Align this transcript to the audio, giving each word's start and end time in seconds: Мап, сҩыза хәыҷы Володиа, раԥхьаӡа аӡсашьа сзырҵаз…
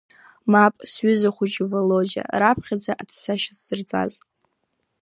Мап, 0.51 0.75
сҩыза 0.91 1.29
хәыҷы 1.35 1.63
Володиа, 1.71 2.23
раԥхьаӡа 2.41 2.91
аӡсашьа 3.01 3.53
сзырҵаз… 3.57 4.13